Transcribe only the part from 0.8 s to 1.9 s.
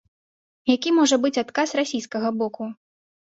можа быць адказ